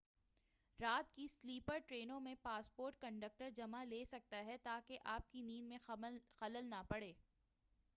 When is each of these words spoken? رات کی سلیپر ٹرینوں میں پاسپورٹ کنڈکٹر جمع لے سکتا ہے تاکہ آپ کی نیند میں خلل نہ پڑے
رات 0.79 1.13
کی 1.15 1.27
سلیپر 1.27 1.77
ٹرینوں 1.87 2.19
میں 2.19 2.33
پاسپورٹ 2.41 2.99
کنڈکٹر 2.99 3.49
جمع 3.49 3.83
لے 3.83 4.03
سکتا 4.05 4.37
ہے 4.45 4.57
تاکہ 4.63 4.99
آپ 5.07 5.31
کی 5.31 5.41
نیند 5.41 5.67
میں 5.67 5.77
خلل 6.39 6.69
نہ 6.69 6.81
پڑے 6.87 7.13